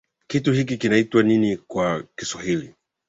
[0.27, 2.73] Kitu hiki kinaitwa nini kwa Kiswahili?